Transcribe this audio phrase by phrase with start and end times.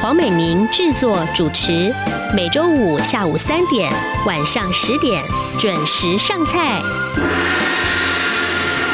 [0.00, 1.92] 黄美玲制作主持，
[2.34, 3.92] 每周五下午三点、
[4.26, 5.22] 晚上十点
[5.58, 6.80] 准时上菜。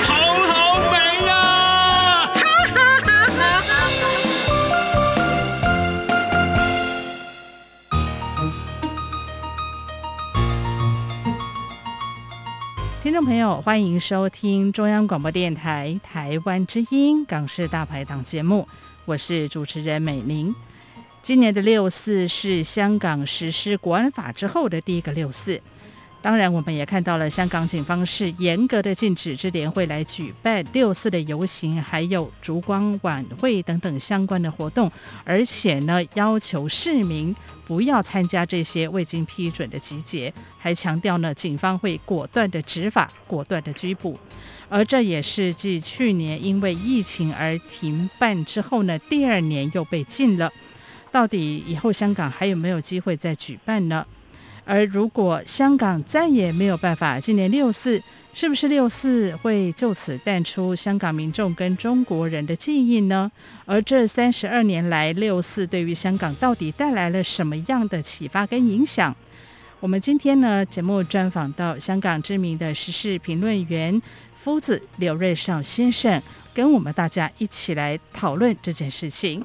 [0.02, 0.14] 好
[0.48, 2.28] 好美呀！
[13.00, 18.66] 听众朋友，欢迎收听中央广播电台台湾之音港式大排档节目，
[19.04, 20.52] 我是主持人美玲。
[21.26, 25.60] 今年的六四是香港实施国安法之后的第一个六四，
[26.22, 34.88] 当然我们也看到了香港警方是严格的禁止支联会来举办六四的游行，还有烛光晚会等等相关的活动，
[35.24, 37.34] 而且呢要求市民
[37.66, 44.16] 不要参加这些未经批准的集结，还强调呢警方会果断的执法，果断的拘捕，
[44.68, 50.52] 而这也是继去年因为疫情而停办之后呢，第二年又被禁了。
[51.16, 54.06] 到底以后香港还有没有机会再举办呢？
[54.66, 58.02] 而如果香港再也没有办法，今年六四
[58.34, 63.32] 是不是六四会就此淡出香港民众跟中国人的记忆呢？
[63.64, 69.16] 而这三十二年来，六四对于香港到底带来了什么样的启发跟影响？
[69.80, 74.02] 我们今天呢节目专访到香港知名的时事评论员
[74.36, 79.42] 夫子刘瑞绍先生，跟我们大家一起来讨论这件事情。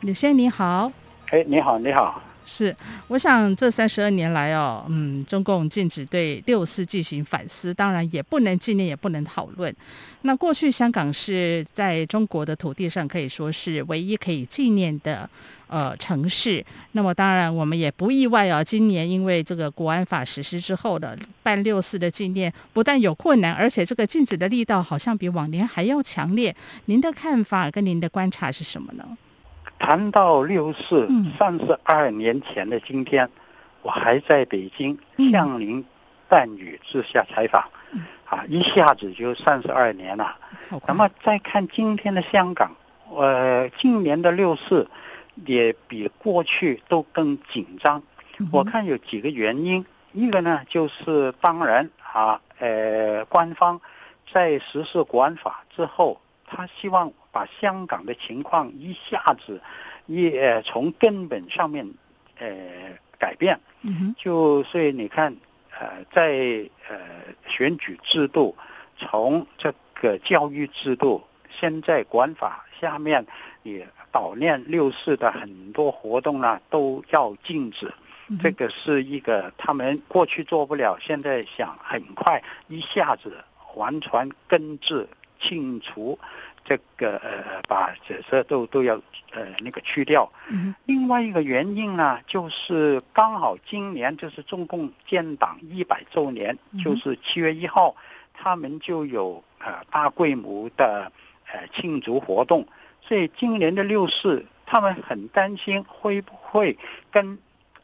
[0.00, 0.90] 刘先生你好。
[1.32, 2.22] 哎，你好，你好。
[2.44, 2.76] 是，
[3.08, 9.74] 我想这三十二年来哦，嗯，中共禁止对六四进行反思，当然也不能纪念，也不能讨论。
[10.22, 15.26] 那过去香港是在中国的土地上可以说是唯一可以纪念的
[15.68, 16.62] 呃城市。
[16.90, 26.54] 那么当然我们也不意外啊，今年因为这个国安法实施之后的办六四的纪念，不但有困难，而且这个禁止的力道好像比往年还要强烈。
[26.84, 29.16] 您的看法跟您的观察是什么呢？
[29.82, 33.28] 谈到六四三十二年前的今天，
[33.82, 34.96] 我还在北京
[35.32, 35.84] 枪林
[36.28, 37.68] 弹雨之下采访，
[38.24, 40.36] 啊，一下子就三十二年了。
[40.86, 42.70] 那么再看今天的香港，
[43.10, 44.88] 呃，今年的六四
[45.46, 48.00] 也比过去都更紧张。
[48.52, 53.80] 我看有几个原因，一个呢就是当然啊，呃，官方
[54.32, 57.12] 在实施国安法之后，他希望。
[57.32, 59.60] 把香港的情况一下子
[60.06, 61.84] 也从根本上面
[62.38, 62.48] 呃
[63.18, 63.58] 改变，
[64.16, 65.34] 就所以你看
[65.78, 66.98] 呃在呃
[67.46, 68.54] 选举制度，
[68.96, 73.24] 从这个教育制度，现在管法下面
[73.62, 77.92] 也悼念六四的很多活动呢都要禁止，
[78.42, 83.42] 这个是一个他们过去做不了，现在想很快一下子
[83.74, 85.08] 完全根治
[85.40, 86.18] 清除。
[86.64, 88.94] 这个呃，把这些都都要
[89.32, 90.30] 呃那个去掉。
[90.84, 97.94] 另外一个原因呢，就是刚好今年就是中共建党一百周年，就是七月一号，
[98.32, 101.10] 他们就有呃大规模的
[101.52, 102.66] 呃庆祝活动。
[103.00, 106.78] 所以今年的六四，他们很担心会不会
[107.10, 107.36] 跟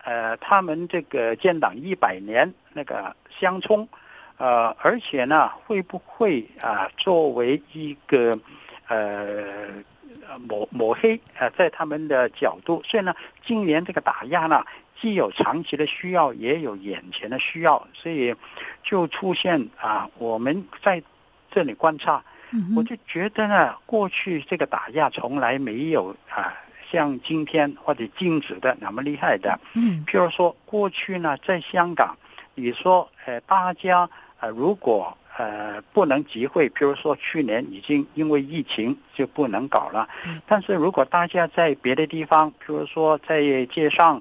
[0.05, 3.89] 呃他们这个建党一百年那个相冲，
[4.37, 8.39] 呃，而且呢，会不会啊作为一个。
[8.89, 9.69] 呃，
[10.49, 14.65] 抹抹黑呃，在他们的角度，所以呢，今年这个打压呢，
[15.01, 18.35] 既有长期的需要，也有眼前的需要，所以
[18.83, 21.03] 就出现啊，我们在
[21.51, 22.23] 这里观察，
[22.77, 26.55] 我就觉得呢，过去这个打压从来没有啊，
[26.91, 29.59] 像今天或者禁止的那么厉害的。
[29.75, 32.17] 嗯，譬如说过去呢，在香港，
[32.55, 34.09] 你说呃，大家
[34.41, 40.09] 呃，如果呃，不能集会，比如说去年已经因为疫情就不能搞了。
[40.49, 44.21] 但是如果大家在别的地方，比如说在街上，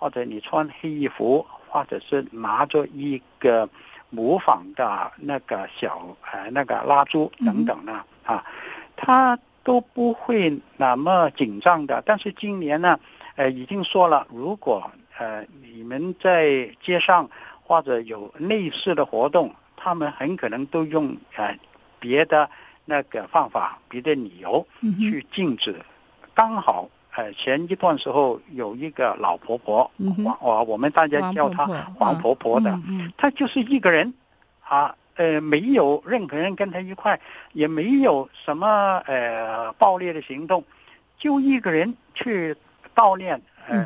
[0.00, 3.68] 或者你穿黑衣服，或者是拿着一个
[4.10, 8.44] 模仿的那个小呃那个蜡烛等等呢，啊，
[8.96, 12.02] 他都不会那么紧张的。
[12.04, 12.98] 但是今年呢，
[13.36, 17.30] 呃，已经说了，如果呃你们在街上
[17.62, 19.54] 或者有类似的活动。
[19.86, 21.56] 他们很可能都用呃
[22.00, 22.50] 别的
[22.84, 24.66] 那个方法、别的理由
[24.98, 25.80] 去禁止，
[26.34, 29.88] 刚好呃，前一段时候有一个老婆婆，
[30.40, 32.76] 我我们大家叫她黄婆婆的，
[33.16, 34.12] 她、就是一个人
[34.60, 37.20] 啊，呃，没有任何人跟她一块，
[37.52, 40.64] 也没有什么呃暴烈的行动，
[41.16, 42.56] 就一个人去
[42.92, 43.40] 悼念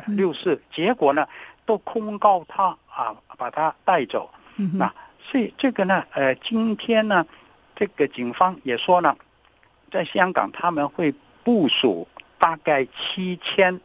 [0.07, 1.27] 六四，结果呢
[1.63, 4.27] 都控告她啊，把她带走。
[4.73, 4.91] 那、
[5.31, 7.25] 所以这个呢，呃，今天呢，
[7.75, 9.15] 这个警方也说呢，
[9.89, 11.13] 在香港他们会
[11.43, 12.07] 部署。
[12.43, 13.79] 大概七千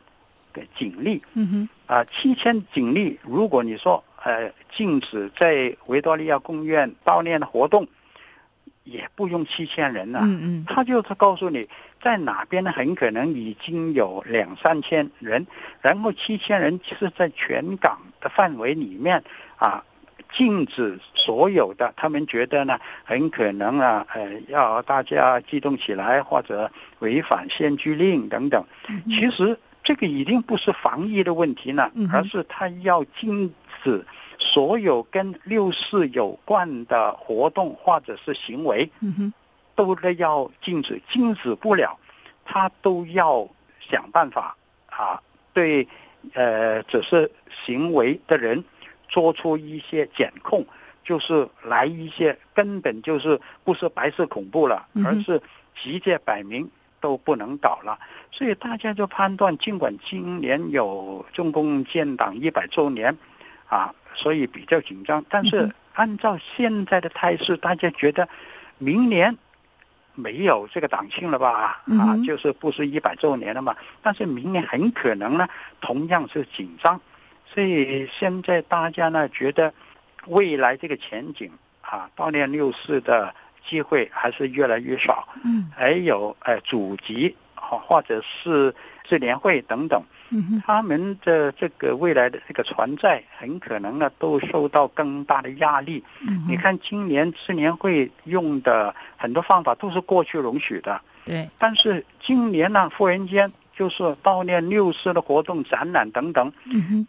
[0.50, 7.87] 个警力，嗯哼，啊，七千警力，如果你说呃禁止在维多利亚公园悼念的活动，
[8.84, 11.69] 也不用七千人了，嗯嗯，他就是告诉你
[12.00, 15.46] 在哪边呢，很可能已经有两三千人，
[15.82, 19.22] 然后七千人是在全港的范围里面
[19.56, 19.84] 啊。
[20.32, 28.64] 禁止所有的，他们觉得呢，很可能啊，呃，要大家激动起来，或者违反限聚令等等。
[29.08, 34.05] 其实这个已经不是防疫的问题了，而是他要禁止
[34.38, 38.90] 所有跟六四有关的活动或者是行为，
[39.75, 41.96] 都得要禁止，禁止不了，
[42.44, 43.49] 他都要
[43.81, 44.56] 想办法
[44.90, 45.23] 啊，
[45.55, 45.87] 对，
[46.34, 47.31] 呃，只是
[47.64, 48.62] 行为的人。
[49.08, 50.64] 做出一些检控，
[51.04, 55.40] 就是来一些根本就是不是白色恐怖了，而是
[55.74, 56.68] 直接摆明
[57.00, 57.98] 都不能搞了。
[58.32, 63.16] 所以大家就判断，尽管今年有中共建党一百周年，
[63.68, 65.24] 啊，所以比较紧张。
[65.28, 68.28] 但是按照现在的态势，大家觉得
[68.78, 69.34] 明年
[70.14, 71.82] 没有这个党庆了吧？
[71.98, 73.74] 啊，就是不是一百周年了嘛？
[74.02, 75.48] 但是明年很可能呢，
[75.80, 77.00] 同样是紧张。
[77.56, 79.72] 所以现在大家呢觉得，
[80.26, 81.50] 未来这个前景
[81.80, 83.34] 啊，悼念六四的
[83.66, 85.26] 机会还是越来越少。
[85.42, 88.74] 嗯，还有呃，祖籍啊，或者是
[89.04, 96.04] 智联会等等，嗯，他们的这个未来的这个存在，很可能呢都受到更大的压力。
[96.28, 101.00] 嗯，你看今年智联会用的很多方法都是过去容许的。
[101.24, 103.50] 对，但是今年呢，忽然间。
[103.76, 106.50] 就是悼念六四的活动、展览等等，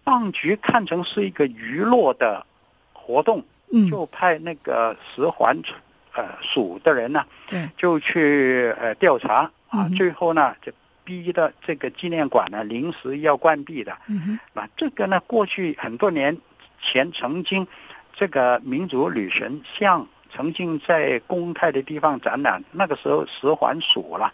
[0.04, 2.46] 当局看成是一个娱乐的
[2.92, 3.42] 活动，
[3.90, 5.58] 就派那个十环
[6.12, 7.26] 呃署的人呢，
[7.78, 10.70] 就去呃调查啊，最后呢就
[11.06, 13.98] 逼的这个纪念馆呢临时要关闭的。
[14.52, 16.38] 那这个呢，过去很多年
[16.82, 17.66] 前曾经
[18.14, 20.06] 这个民族女神像
[20.36, 24.34] 曾经在公开的地方展览，那个时候十环署了。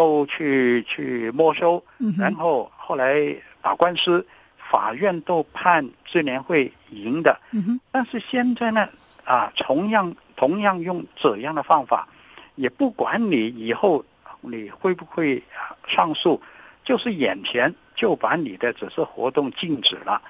[0.00, 1.84] 都去去没收，
[2.16, 4.26] 然后后来打官司，
[4.56, 7.38] 法院都判支联会赢的。
[7.92, 8.88] 但是现在呢，
[9.24, 12.08] 啊，同样同样用这样的方法，
[12.54, 14.02] 也不管你以后
[14.40, 15.42] 你会不会
[15.86, 16.40] 上诉，
[16.82, 20.22] 就是眼前就把你的只是活动禁止了，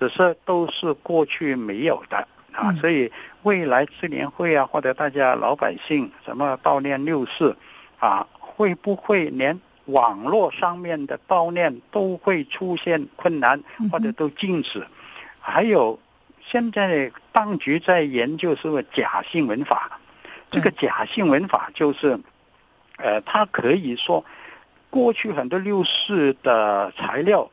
[0.00, 2.72] 只是都是过去没有的啊。
[2.80, 7.54] 所以未来支联会啊，或者大家老百姓什么悼念六四
[7.98, 8.26] 啊。
[8.58, 14.84] 会不会连网络上面的悼念都会出现困难，或者都禁止？
[15.38, 15.96] 还有，
[16.44, 20.00] 现在当局在研究什么假新闻法？
[20.50, 22.18] 这个假新闻法就是，
[22.96, 24.24] 呃，它可以说，
[24.90, 27.48] 过去很多六四的材料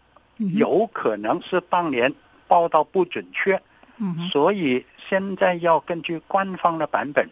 [0.55, 2.11] 有可能是当年
[2.47, 3.61] 报道不准确，
[4.31, 7.29] 所以现在要根据官方的版本，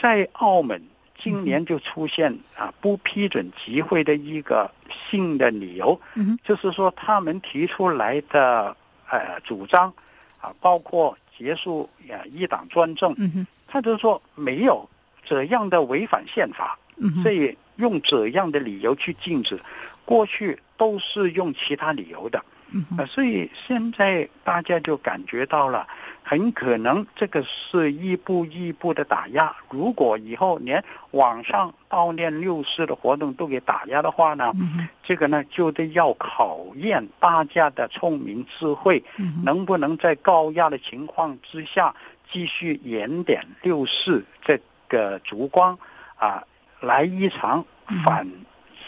[0.00, 0.80] 在澳门。
[1.22, 6.00] 今年就出现啊不批准集会的一个新的理由，
[6.42, 8.76] 就是说他们提出来的
[9.08, 9.92] 呃主张
[10.40, 13.14] 啊，包括结束呃一党专政，
[13.68, 14.88] 他就说没有
[15.24, 16.76] 这样的违反宪法，
[17.22, 19.60] 所以用这样的理由去禁止，
[20.04, 22.44] 过去都是用其他理由的。
[22.96, 25.86] 啊，所以现在大家就感觉到了，
[26.22, 29.54] 很可能这个是一步一步的打压。
[29.68, 34.52] 如果以后连网上悼念六四的活动都给打压的话呢，
[35.02, 39.04] 这个呢就得要考验大家的聪明智慧，
[39.44, 41.94] 能不能在高压的情况之下
[42.30, 45.78] 继续燃点六四这个烛光
[46.16, 46.42] 啊，
[46.80, 47.62] 来一场
[48.02, 48.26] 反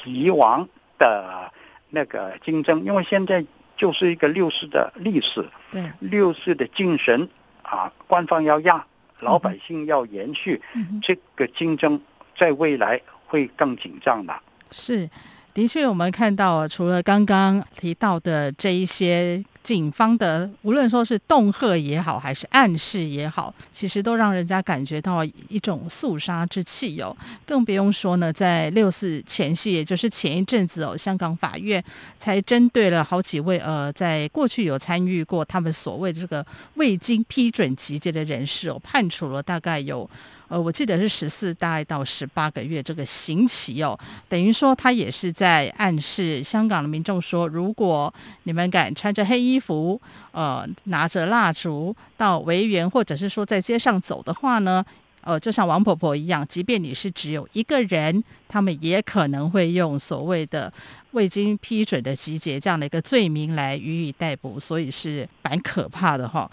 [0.02, 0.66] 击王
[0.98, 1.52] 的
[1.90, 3.44] 那个竞争，因为现在。
[3.76, 5.90] 就是一个六四的历史，对。
[6.00, 7.28] 六四的精神
[7.62, 8.84] 啊，官方要压，
[9.20, 12.00] 老百姓要延续，嗯、这个竞争
[12.36, 14.34] 在未来会更紧张的。
[14.70, 15.08] 是，
[15.52, 27.16] 的确，我们看到除了刚刚提到的这一些警方的无论说是恫吓也好，还是暗示也好，其实都让人家感觉到一种肃杀之气哦。
[27.46, 31.82] 更不用说呢，在六四前夕，也就是前一阵子哦，香港法院
[32.18, 40.08] 才针对了好几位呃，在过去有参与过他们所谓的这个未经批准集结的人士哦，判处了大概有。
[40.54, 54.84] 呃，我记得是十四大到十八个月这个刑期哦，等于说他也是在暗示香港的民众说，如果你们敢穿着黑衣服，呃，拿着蜡烛到维园或者是说在街上走的话呢，
[55.22, 60.72] 呃，就像王婆婆一样，即便你是只有一个人，他们也可能会用所谓的
[61.10, 66.48] 未经批准的集结这样的一个罪名来予以逮捕，所以是蛮可怕的哈。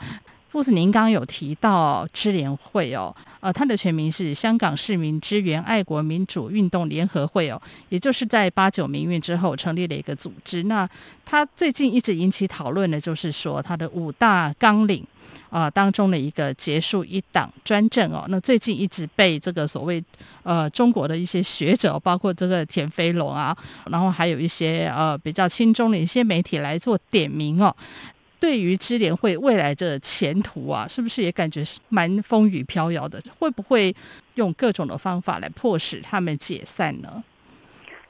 [0.51, 10.63] 傅斯，您刚有提到支联会哦，呃，它的全名是香港市民支援爱国民主运动联合会哦，也就是在八九民运之后成立了一个组织。
[10.63, 10.86] 那
[11.25, 15.01] 它最近一直引起讨论的，就是说它的五大纲领
[15.50, 18.25] 啊、当中的一个结束一党专政哦。
[18.27, 20.03] 那最近一直被这个所谓
[20.43, 23.55] 呃中国的一些学者，包括这个田飞龙啊，
[23.89, 27.74] 然后还有一些呃比较亲中的一些媒体来做点名哦。
[28.41, 33.21] 对于支联会未来的前途啊，是不是也感觉是蛮风雨飘摇的？
[33.38, 33.95] 会不会
[34.33, 37.24] 用各种的方法来迫使他们解散呢？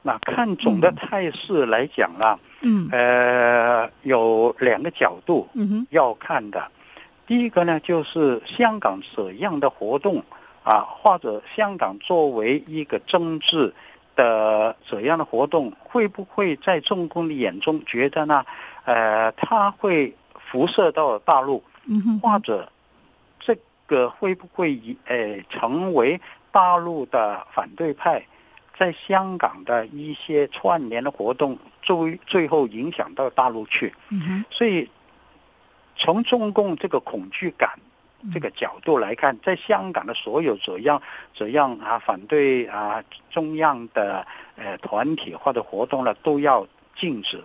[0.00, 5.46] 那看总的态势来讲啦，嗯，呃，有两个角度
[5.90, 6.58] 要看的。
[6.58, 6.72] 嗯、
[7.26, 10.24] 第一个呢，就是香港怎样的活动
[10.64, 13.70] 啊，或者香港作为一个政治
[14.16, 18.42] 的怎样的活动，会不会在中共的眼中觉得呢？
[18.86, 20.16] 呃，他会。
[20.52, 21.64] 辐射到大陆，
[22.20, 22.70] 或者
[23.40, 23.56] 这
[23.86, 28.22] 个会不会以呃成为大陆的反对派，
[28.78, 33.94] 在香港的一些串联的活动，最最后影响到大陆去？
[34.50, 34.86] 所以
[35.96, 37.70] 从中共这个恐惧感
[38.34, 41.00] 这个角度来看，在香港的所有怎样
[41.34, 47.42] 怎样啊反对啊中央的呃团体或者活动呢，都要禁止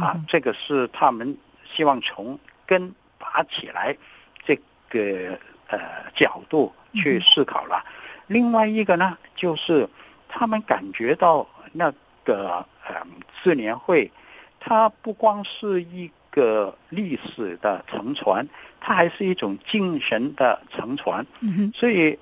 [0.00, 1.36] 啊，这个是他们
[1.72, 2.38] 希望从。
[2.70, 3.96] 根拔起来，
[4.44, 4.54] 这
[4.90, 5.80] 个呃
[6.14, 7.82] 角度去思考了。
[8.26, 9.88] 另外一个呢，就是
[10.28, 11.90] 他们感觉到那
[12.24, 12.94] 个呃
[13.42, 14.12] 智联会，
[14.60, 18.46] 它不光是一个历史的承传，
[18.82, 21.24] 它还是一种精神的承传。
[21.72, 22.18] 所以，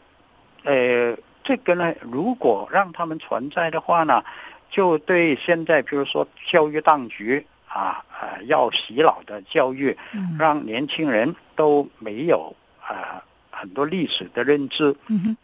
[0.62, 4.23] 呃，这个呢，如果让他们存在的话呢，
[4.71, 7.45] 就对现在比如说教育当局。
[7.68, 9.96] 啊，呃，要洗脑的教育，
[10.38, 14.94] 让年轻人都没有啊很多历史的认知，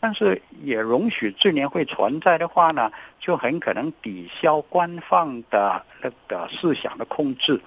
[0.01, 7.61] 但是也容许智联会存在的话呢，就很可能抵消官方的那个思想的控制。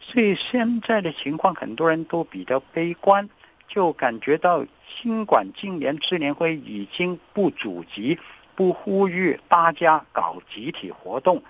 [0.00, 3.28] 所以现在的情况，很多人都比较悲观，
[3.68, 4.64] 就感觉到
[5.00, 8.18] 尽管今年智联会已经不组织、
[8.56, 11.42] 不呼吁大家搞集体活动，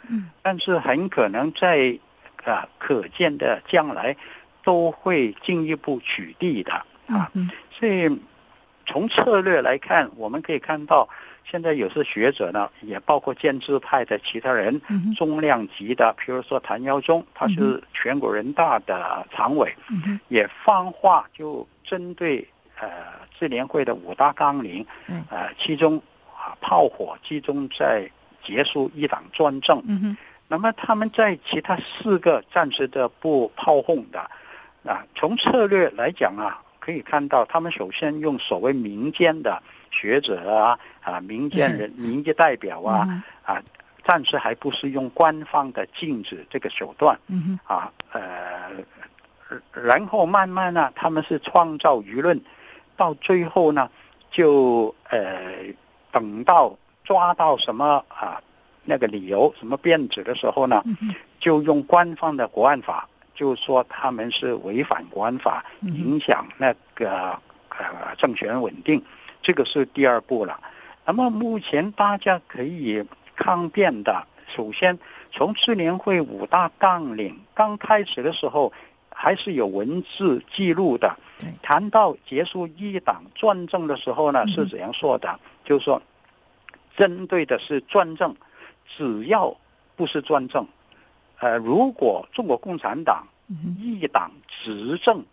[0.42, 1.98] 但是很可能在。
[2.44, 4.16] 啊，可见的将来
[4.64, 6.72] 都会进一步取缔的
[7.06, 7.30] 啊，
[7.70, 8.08] 所以
[8.86, 11.08] 从策略来看，我们可以看到，
[11.44, 14.80] 现在有些学者呢，也包括建制派的其他人，
[15.14, 19.74] 重量级的，比如说谭耀宗，他是全国人大的常委，
[20.28, 22.46] 也放话就针对
[22.80, 22.88] 呃
[23.38, 24.86] 智联会的五大纲领，
[25.30, 25.96] 呃，其中
[26.34, 28.10] 啊炮火集中在
[28.42, 29.82] 结束一党专政。
[30.50, 34.18] 那么他们在其他四个暂时的不炮轰的，
[34.82, 43.62] 啊，从策略来讲啊，可以看到他们首先用所谓民间的学者啊啊民间人民间代表啊啊，
[44.06, 47.18] 暂时还不是用官方的禁止这个手段，
[47.64, 48.70] 啊呃，
[49.72, 52.40] 然后慢慢呢，他们是创造舆论，
[52.96, 53.90] 到最后呢，
[54.30, 55.66] 就呃
[56.10, 56.74] 等到
[57.04, 58.40] 抓到什么啊。
[58.88, 60.82] 那个理由什么变质的时候呢，
[61.38, 69.02] 就用官方的国安法，就说他们是违反国安法，影响那个呃政权稳定，
[69.42, 70.58] 这个是第二步了。
[71.04, 73.04] 那么目前大家可以
[73.36, 74.98] 抗辩的，首先
[75.30, 78.72] 从支联会五大纲领刚开始的时候，
[79.10, 81.14] 还是有文字记录的。
[81.62, 85.38] 谈到结束一党专政的时候呢，是怎样说的？
[85.62, 86.00] 就是说，
[86.96, 88.34] 针对的是专政。
[88.96, 89.54] 只要
[89.94, 90.66] 不是专政，
[91.38, 93.26] 呃，如果中国共产党
[93.78, 95.24] 一党执政，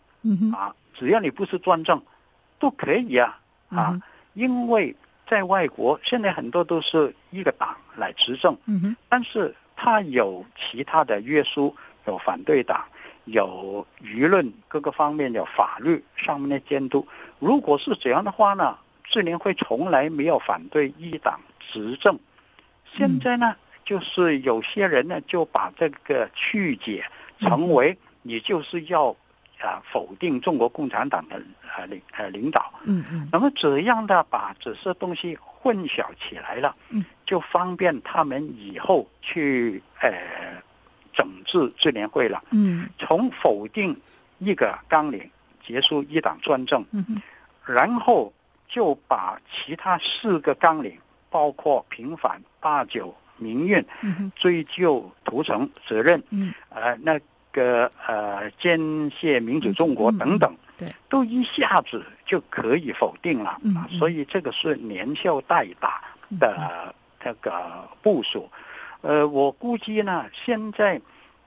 [0.53, 2.01] 啊，只要你不是专政，
[2.59, 3.99] 都可以啊，啊，
[4.33, 4.95] 因为
[5.27, 8.55] 在外国现在很多都是一个党来执政，
[9.09, 12.85] 但是他有其他的约束，有反对党，
[13.25, 17.07] 有舆论各个方面有法律上面的监督。
[17.39, 22.19] 如果是这样的话呢，智联会从来没有反对一党执政。
[22.95, 27.03] 现在呢，就是有些人呢就把这个曲解
[27.39, 29.15] 成为你就是要。
[29.61, 31.41] 啊，否定中国共产党的
[31.75, 40.61] 呃领呃领导，嗯嗯，那么这样的把这些东西混淆起来了，嗯，就方便他们以后去呃
[41.13, 43.99] 整治支联会了，嗯，从否定
[44.39, 45.27] 一个纲领
[45.65, 47.19] 结束一党专政，嗯，
[47.65, 48.31] 然后
[48.67, 50.99] 就把其他四个纲领，
[51.29, 57.19] 包括平反八九民运，嗯，追究屠城责任，嗯，呃那。
[57.55, 58.77] 个呃，建
[59.17, 66.03] 设民主中国等等，对，都一下子就可以否定了啊，所以这个是连消带打
[66.37, 68.51] 的这个部署。
[68.99, 70.99] 呃，我估计呢，现在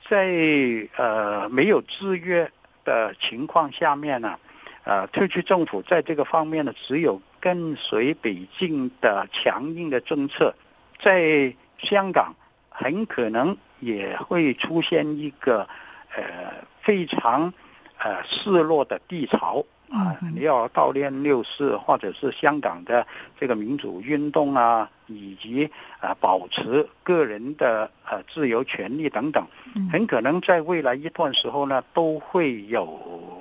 [0.09, 2.51] 在呃没有制约
[2.87, 4.39] 的情况下面呢，
[4.85, 10.55] 呃，特区政府在这个方面呢，只有跟随北京的强硬的政策，
[10.99, 12.35] 在香港
[12.69, 15.69] 很可能也会出现一个。
[16.17, 17.53] 呃，非常
[17.99, 20.17] 呃失落的地潮啊！
[20.35, 23.07] 你要悼念六四，或者是香港的
[23.39, 29.47] 这个民主运动啊，以及啊保持个人的呃自由权利等等，
[29.91, 32.85] 很可能在未来一段时候呢，都会有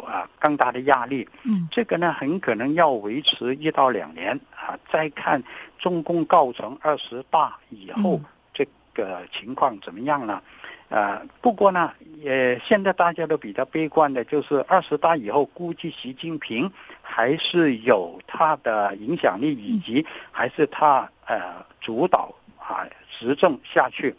[0.08, 1.28] 啊更大的压力。
[1.44, 5.44] 嗯，这个呢，很可能要维持一到两年啊，再看
[5.78, 8.22] 中共告成二十大以后
[8.54, 10.42] 这个情况怎么样呢？
[10.90, 24.16] 呃，不过呢，也现在大家都比较悲观的，就是二十大以后，估计习近平还是有他的影响力，以及还是他呃主导啊执政下去。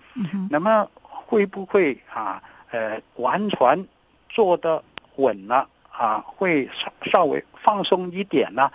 [0.50, 3.86] 那么会不会啊呃完全
[4.28, 4.84] 做得
[5.16, 6.22] 稳了啊？
[6.26, 8.70] 会稍稍微放松一点呢？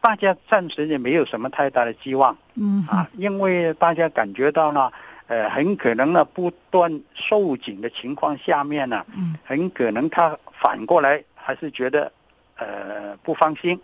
[0.00, 2.38] 大家暂时也没有什么太大的希望。
[2.54, 4.92] 嗯啊，因为大家感觉到呢。
[5.28, 9.34] 呃，很可能呢，不断收紧的情况下面呢，嗯。
[9.44, 12.12] 很可能他反过来还是觉得，
[12.56, 13.80] 呃，不放心，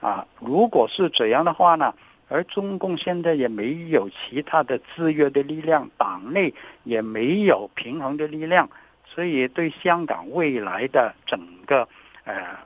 [0.00, 1.94] 啊，如果是这样的话呢，
[2.28, 6.52] 而中共现在也没有其他的制约的力量，党内
[6.84, 8.68] 也没有平衡的力量，
[9.04, 11.88] 所以对香港未来的整个
[12.24, 12.56] 呃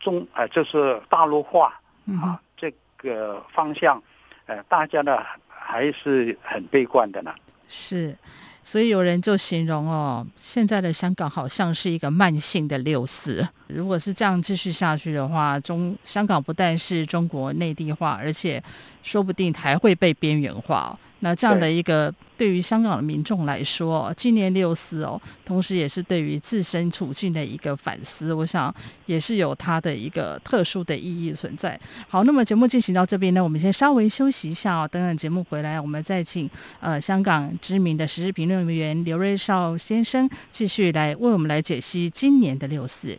[0.00, 1.80] 中呃就是大陆化
[2.22, 4.02] 啊这个方向，
[4.46, 7.34] 呃，大家呢还是很悲观的呢。
[7.68, 8.16] 是，
[8.64, 13.46] 所以有人就形容哦，现在的香港好像是一个慢性的六四。
[13.68, 18.62] 如果是这样继续下去的话，中香港不但是中国内地化，而且
[19.02, 20.98] 说不定还会被边缘化。
[21.20, 28.72] 那这样的一个对于香港的民众来说，今年六四哦，同时也是对于自身处境的一个反思，我想
[29.06, 31.78] 也是有它的一个特殊的意义存在。
[32.08, 36.48] 好，那么节目进行到这边呢，我们先稍微休息一下哦，等等节目回来，我们再请
[36.80, 43.18] 呃香港知名的时事评论员刘瑞绍先生继续来为我们来解析今年的六四。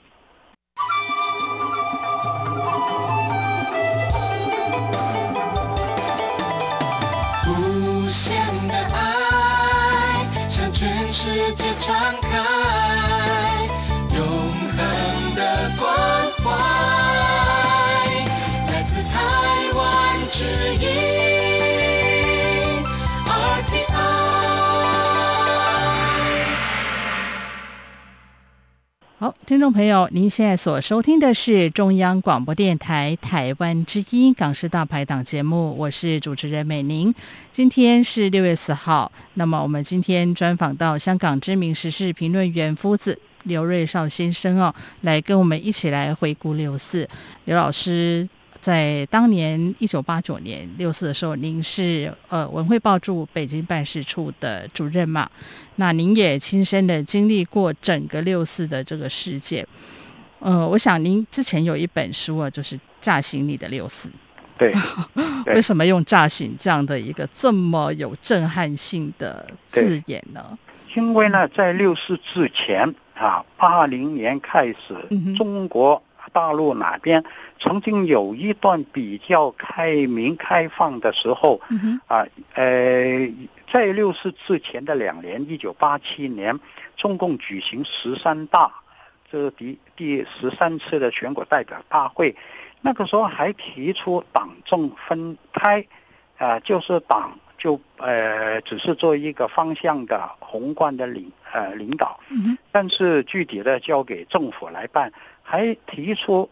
[29.22, 37.14] 好，听众朋友，您现在所收听的是中央广播电台台湾之音港式大排档节目，我是主持人美玲。
[37.52, 47.06] 今天是六月四号，那么我们今天专访到香港知名时事评论员夫子刘瑞绍先生哦，来跟我们一起来回顾六四。
[47.44, 48.26] 刘老师
[48.62, 55.30] 在当年一九八九年六四的时候，您是呃文汇报驻北京办事处的主任嘛？
[55.78, 59.66] 那您也亲身的经历过整个六四的这个事件。
[60.40, 64.10] 呃，我想您之前有一本书啊，就是《炸醒你的六四》。
[64.58, 64.74] 对，
[65.46, 70.58] 对，为什么用“炸醒”这样的一个这么有震撼性的字眼呢？
[70.96, 77.24] 因为呢，在六四之前啊，八零年开始，中国大陆哪边
[77.60, 81.60] 曾经有一段比较开明开放的时候，
[82.08, 83.30] 啊，呃，
[83.72, 86.58] 在六四之前的两年，一九八七年，
[86.96, 88.72] 中共举行十三大，
[89.32, 92.36] 这是第第十三次的全国代表大会。
[92.82, 95.82] 那个时候还提出党政分开，
[96.38, 105.12] 啊、呃，就是党就呃只是做一个方向的宏观的领呃领导，嗯但是具体的交给政府来办，
[105.52, 106.48] 还提出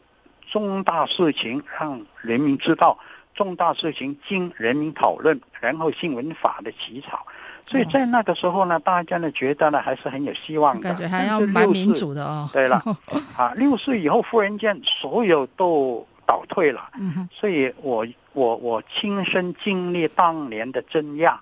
[0.48, 2.98] 重大事情让人民知道，
[3.36, 7.24] 重大事情经人民讨论，然后新闻法的起草。
[7.68, 12.50] 所以在那个时候呢，大家呢觉得呢还是很有希望的，感觉还要蛮民主的哦。
[12.54, 12.82] 对了，
[13.36, 21.40] 啊，六四以后忽然间所有都倒退了，嗯，所以我我我亲身经历当年的镇压，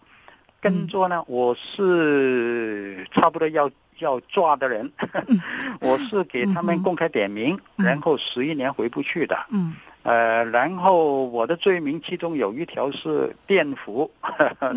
[0.59, 4.91] 跟着呢，我是差不多要要抓的人，
[5.81, 9.75] 我是给他们公开点名，然后十一年回不去的，嗯。
[10.03, 14.07] 呃，然后我的罪名其中有一条是颠覆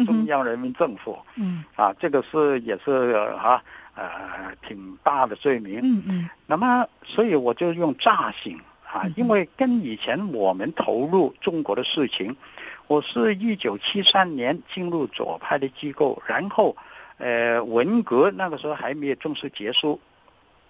[0.07, 3.63] 中央人民政府，嗯，啊，这个是也是啊，
[3.95, 4.07] 呃，
[4.67, 6.31] 挺大的罪名，嗯嗯。
[6.47, 8.59] 那么，所以我就用诈醒
[8.91, 12.35] 啊，因为跟以前我们投入中国的事情，
[12.87, 16.75] 我是一九七三年进入左派的机构，然后，
[17.19, 20.01] 呃，文革那个时候还没有正式结束，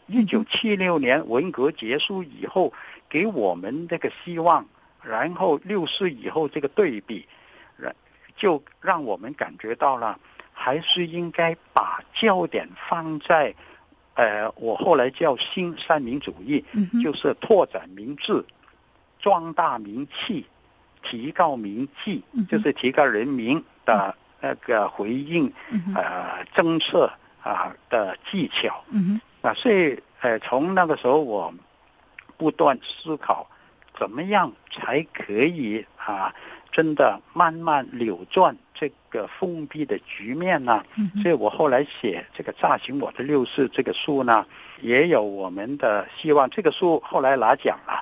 [0.07, 2.73] 一九七六年文革结束以后。
[3.11, 4.69] 给我们这个希望，
[5.03, 7.27] 然后六四以后这个对比，
[8.37, 10.21] 就让我们感觉到了，
[10.53, 13.55] 还是应该把焦点放在，
[14.13, 16.63] 呃，我后来叫新三民主义，
[17.03, 18.45] 就是拓展民智、
[19.19, 20.45] 壮大民气、
[21.03, 25.53] 提高民气，就是提高人民的那个回应，
[25.95, 28.85] 呃，政策啊的技巧，
[29.43, 31.53] 啊，所以呃，从那个时候我。
[32.41, 33.51] 不断思考，
[33.99, 36.33] 怎么样才可以啊？
[36.71, 40.83] 真的慢慢扭转这个封闭的局面呢？
[41.23, 44.47] 所以我后来写这个《炸醒我的六四》这个书呢，
[44.81, 46.49] 也有我们的希望。
[46.51, 48.01] 这个书后来拿奖了，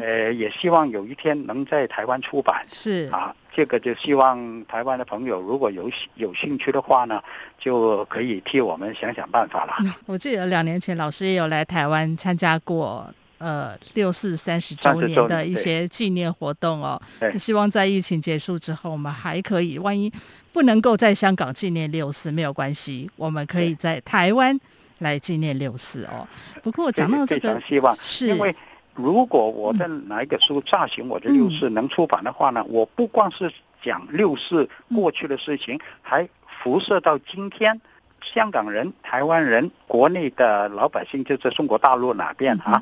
[0.00, 2.64] 呃，也希望有一天能在台湾出版。
[2.68, 7.22] 是啊，这个就希望台湾的朋友如果有有兴趣的话呢，
[7.58, 9.74] 就可以替我们想想办法了。
[10.06, 13.12] 我记得两年前老师也有来台湾参加过。
[13.42, 17.00] 呃，六四三十周年的一些纪念活动哦，
[17.36, 20.12] 希望在疫情结束之后，我们还可以，万一
[20.52, 24.56] 不能够在香港纪念六四，没有关系，我们可以在台湾
[24.98, 26.28] 来纪念六四哦。
[26.62, 28.54] 不过讲到这个，非常希望是因为
[28.94, 33.52] 如果我的哪一个书诈醒我的六四能出版的话呢，我不光是
[33.82, 36.28] 讲六四过去的事情，还
[36.62, 37.80] 辐射到今天
[38.20, 42.80] 香港人、台湾人、国内的老百姓，就在中国大陆哪边啊？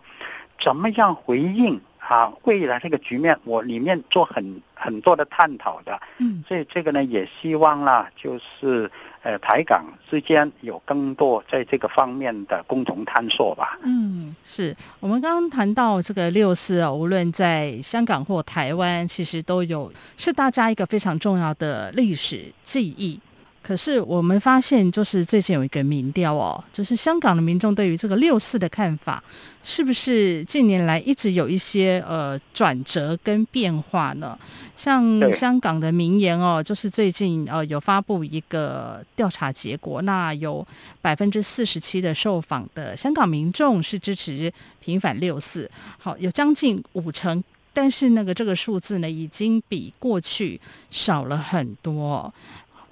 [0.61, 2.33] 怎么样回应啊？
[2.43, 5.99] 未来这个局面，我里面做很很多的探讨的。
[6.19, 8.91] 嗯，所以这个呢，也希望啦，就是
[9.23, 13.79] 呃，台港之间有更多在这个方面的共同探索吧。
[13.83, 23.19] 嗯，是我们刚刚谈到这个六四啊，无论在香港或台湾，其实都有是大家一个非常重要的历史记忆。
[23.63, 29.23] 可是我们发现，就是最近有一个民调哦，就是香港的民众对于这个六四的看法，
[29.63, 34.37] 是不是近年来一直有一些呃转折跟变化呢？
[34.75, 40.67] 像香港的名言哦，就是最近呃有发布一个调查结果，那有
[41.03, 47.45] 百分之四十七的受访的香港民众是支持平反六四，好，有将近五成，
[47.75, 50.59] 但是那个这个数字呢，已经比过去
[50.91, 52.33] 少了很多。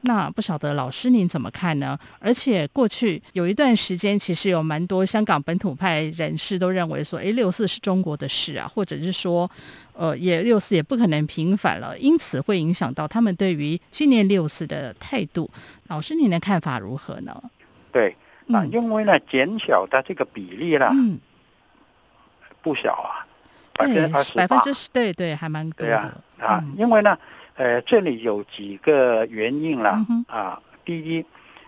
[0.02, 1.98] 那不晓得老师您怎么看呢？
[2.20, 9.50] 而且过去有一段时间，其实有蛮多香港本土派人士都认为说，哎，六四是中国的事啊，或者是说，
[9.94, 15.50] 呃，也六四也不可能平反了，因此会影响到他们对于纪念六四的态度。
[15.88, 17.34] 老师您的看法如何呢？
[17.90, 18.16] 对，
[18.52, 21.18] 啊，因为呢，减小的这个比例呢，嗯，
[22.62, 23.26] 不小啊，
[23.74, 27.18] 百分之百分之十，对对，还蛮多的对啊，啊，因为呢。
[27.58, 30.62] 呃，这里有几个原因了啊。
[30.84, 31.24] 第一，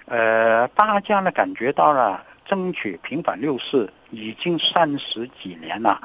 [0.06, 6.00] 呃，大家呢感觉到了争取平反六四已经三十几年了，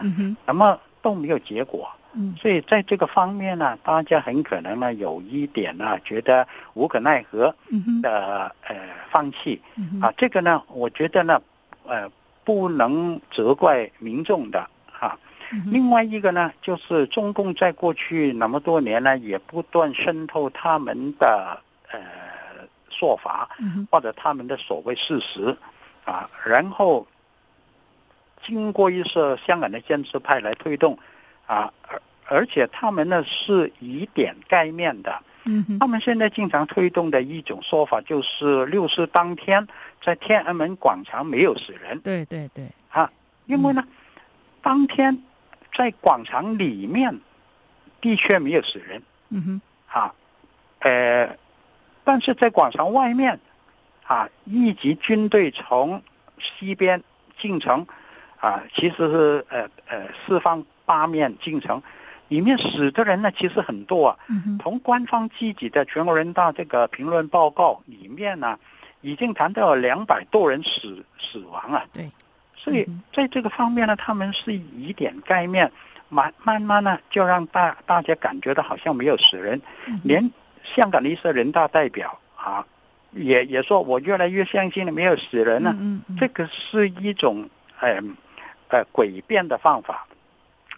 [0.46, 1.88] 那么都没有结果。
[2.36, 7.54] 所以在这个方面呢，大家很可能呢有一点呢觉得无可奈何
[8.02, 8.76] 的呃
[9.12, 9.62] 放弃
[10.02, 10.12] 啊。
[10.18, 11.40] 这个呢，我觉得呢，
[11.86, 12.10] 呃，
[12.44, 14.75] 不能责怪民众的哈。
[15.66, 22.00] 另外一个呢，就是中共在过去那么多年呢，也不断渗透他们的呃
[22.90, 23.48] 说法，
[23.92, 25.56] 或者他们的所谓事实
[26.04, 27.06] 啊，然后
[28.42, 30.98] 经过一些香港的建制派来推动
[31.46, 39.68] 啊，而而且他们呢是以点盖面的，嗯他们现在经常推动的一种说法就是六四当天
[40.02, 43.12] 在天安门广场没有死人，对对对，啊，
[43.46, 43.84] 因为呢
[44.64, 45.22] 当天。
[45.76, 47.20] 在广场里面
[48.00, 50.14] 的确没有死人，嗯哼，啊，
[50.80, 51.38] 呃，
[52.04, 53.40] 但是在广场外面
[54.04, 56.02] 啊，一级军队从
[56.40, 57.04] 西边
[57.38, 57.86] 进城，
[58.38, 61.82] 啊，其实是呃呃四方八面进城，
[62.28, 64.18] 里面死的人呢其实很多啊。
[64.62, 68.58] 从官方自己的全国人大这个评论报告里面呢，
[69.02, 71.84] 已经谈到了两百多人死死亡啊。
[71.92, 72.10] 对，
[72.66, 75.72] 所以在这个方面呢，他们是以点盖面，
[76.10, 79.62] 慢慢慢呢就让大大家感觉到好像没有死人，
[80.04, 80.32] 连
[80.64, 82.66] 香港的一些人大代表啊。
[83.12, 85.72] 也也说，我越来越相信了，没有死人了。
[85.80, 87.50] 嗯嗯，这个是一种
[87.80, 88.02] 呃
[88.68, 90.06] 呃诡辩的方法。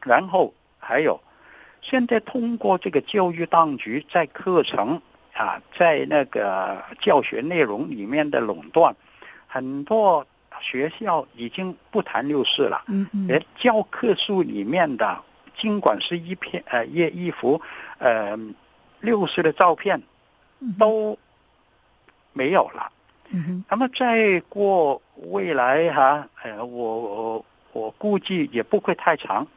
[0.03, 1.19] 然后还有，
[1.81, 5.01] 现在通过这个教育当局在课程
[5.33, 8.95] 啊，在那个教学内容里面的垄断，
[9.47, 10.23] 很多
[10.61, 12.83] 学校已经不谈六四了。
[12.87, 15.23] 嗯嗯，连教科书里面的，
[15.57, 17.61] 尽管是一片呃一一幅
[17.97, 18.37] 呃
[18.99, 20.01] 六四的照片，
[20.79, 21.17] 都。
[22.33, 22.91] 没有了，
[23.67, 29.47] 那么再过未来哈，呃，我我我估计也不会太长，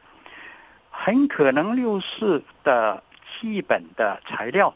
[0.89, 3.03] 很可能六四的
[3.39, 4.73] 基本的材料，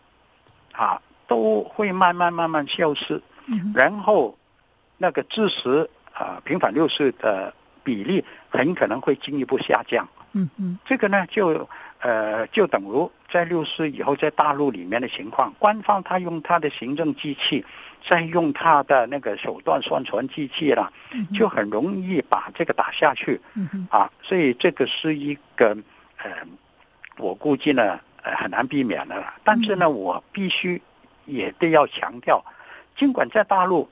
[0.72, 3.20] 啊，都会慢慢慢慢消失，
[3.74, 4.38] 然后
[5.00, 11.70] 那个支持啊平反六四的比例很可能会进一步下降，嗯嗯，这个呢就。
[12.00, 17.66] 呃，就等于在六四以后，在大陆里面的情况，官方他用他的行政机器，
[18.06, 20.92] 再用他的那个手段宣传机器了，
[21.34, 25.76] 就很容易把这个打下去，嗯啊，所以这个是一个
[26.18, 26.30] 呃，
[27.18, 29.34] 我估计呢，呃，很难避免的了。
[29.44, 30.80] 但是呢，我必须
[31.26, 32.44] 也得要强调，
[32.96, 33.90] 尽管在大陆，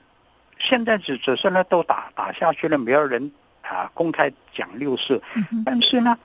[0.58, 5.22] 现在只只是呢都打打下去了，没有人啊公开讲六四，
[5.64, 6.18] 但是呢，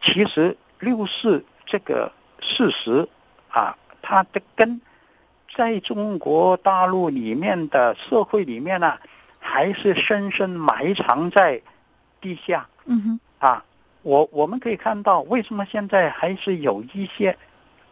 [0.00, 0.56] 其实。
[0.82, 3.06] 六四这个事实
[3.50, 4.80] 啊，它的根
[5.54, 9.00] 在中国大陆里面的社会里面呢、啊，
[9.38, 11.60] 还是深深埋藏在
[12.18, 12.66] 地下。
[12.86, 13.62] 嗯哼，啊，
[14.00, 17.36] 我我们可以看到，为什么现在还是有一些，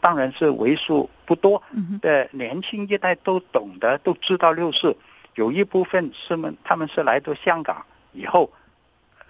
[0.00, 1.62] 当然是为数不多
[2.00, 4.96] 的年轻一代都懂得、都知道六四，
[5.38, 8.50] 有一部分是们他们是来到香港以后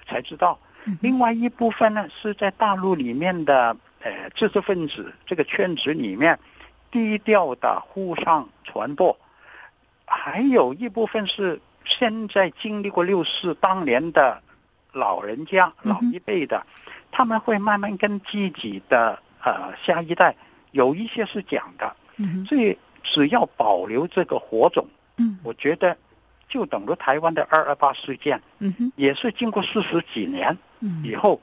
[0.07, 0.59] 才知道。
[1.03, 6.39] 另外一部分呢，是在大陆里面的呃知识分子这个圈子里面
[6.91, 9.15] 低调的互相传播，
[10.07, 14.41] 还有一部分是现在经历过六四当年的
[14.93, 16.65] 老人家老一辈的，
[17.11, 20.35] 他们会慢慢跟自己的呃下一代
[20.71, 21.95] 有一些是讲的，
[22.47, 24.87] 所以只要保留这个火种，
[25.43, 25.97] 我觉得
[26.49, 28.41] 就等于台湾的二二八事件，
[28.97, 30.57] 也是经过四十几年。
[31.03, 31.41] 以后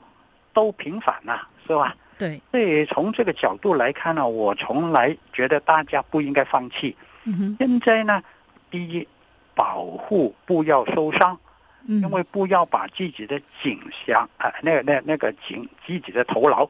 [0.54, 1.94] 都平反了，是吧？
[2.16, 2.40] 对。
[2.50, 6.96] 所以从这个角度来看呢，我从来觉得大家不应该放弃。
[7.24, 7.56] 嗯哼。
[7.58, 8.22] 现在呢，
[8.70, 9.06] 第一，
[9.54, 11.38] 保护不要受伤，
[11.86, 16.66] 因为不要把自己的颈项啊，那个那那个颈自己的头脑，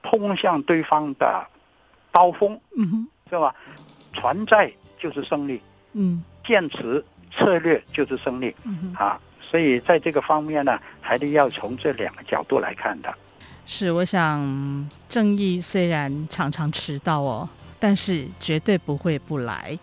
[0.00, 1.46] 通向对方的
[2.10, 2.58] 刀锋。
[2.78, 3.08] 嗯哼。
[3.28, 3.54] 是吧？
[4.14, 5.60] 存在就是胜利。
[5.92, 6.24] 嗯。
[6.46, 7.04] 坚持
[7.36, 8.54] 策略就是胜利。
[8.64, 8.94] 嗯。
[8.96, 9.18] 啊。
[9.48, 13.14] 所以在这个方面呢，还得要从这两个角度来看的。
[13.64, 19.78] 是，我想正义虽然常常迟到哦，但是绝对不会不来。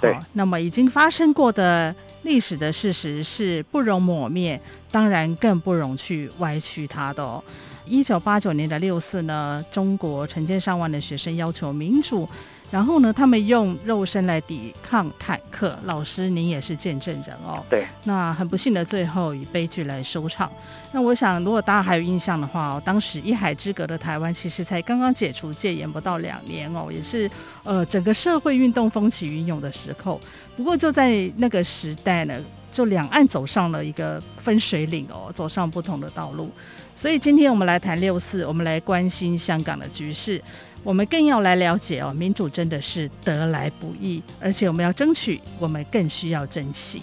[0.00, 0.16] 对。
[0.32, 7.42] 那么已经发生过的历史的事实是不容抹灭，当然更不容去歪曲它的哦。
[7.86, 12.28] 一九八九年的六四呢，中国成千上万的学生要求民主。
[12.70, 15.78] 然后呢，他们用肉身来抵抗坦克。
[15.84, 17.62] 老师，您也是见证人哦。
[17.70, 17.84] 对。
[18.02, 20.50] 那很不幸的，最后以悲剧来收场。
[20.90, 27.30] 那我想，如果大家还有印象的话，哦当时一海之隔的台湾，其实才刚刚解除戒严不到两年哦，也是
[27.62, 30.20] 呃整个社会运动风起云涌的时候。
[30.56, 32.40] 不过就在那个时代呢，
[32.72, 36.50] 就两岸走上了一个分水岭哦，走上不同的道路。
[36.96, 40.42] 所以今天我们来谈六四，我们来关心香港的局势。
[40.84, 47.02] 我们更要来了解哦，民主真的是得来不易，而且我们要争取，我们更需要珍惜。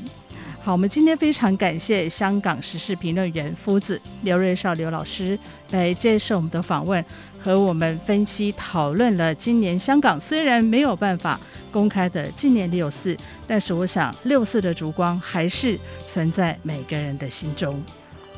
[0.64, 5.38] 好，我们今天非常感谢香港时事评论员夫子刘瑞绍刘老师
[5.72, 7.04] 来接受我们的访问，
[7.44, 11.40] 和我们分析讨论了今年香港虽然没有办法
[11.72, 13.18] 公开的纪念六四，
[13.48, 17.84] 但是我想六四的烛光还是存在每个人的心中。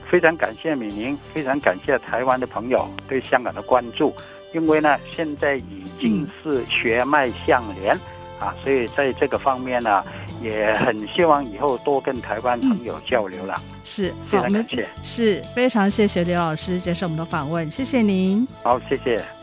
[0.10, 4.14] 非常感谢美玲，非常感谢台湾的朋友对香港的关注。
[4.54, 7.96] 因为呢，现在已经是血脉相连，
[8.40, 10.04] 嗯、啊，所以在这个方面呢，
[10.42, 13.56] 也很希望以后多跟台湾朋友交流了。
[13.58, 18.48] 嗯、是，非常感谢，是非常谢谢刘老师接受我们的访问，谢谢您。
[18.62, 19.43] 好，谢谢。